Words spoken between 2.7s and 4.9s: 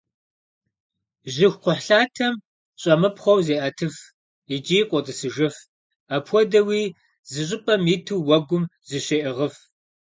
щӏэмыпхъуэу зеӏэтыф икӏи